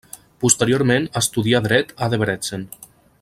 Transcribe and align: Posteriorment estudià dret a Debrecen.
Posteriorment 0.43 1.05
estudià 1.21 1.63
dret 1.69 1.95
a 2.07 2.11
Debrecen. 2.15 2.69